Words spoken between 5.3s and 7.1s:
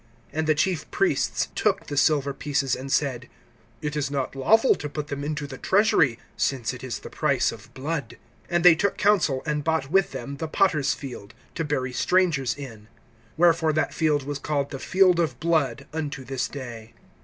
the treasury, since it is the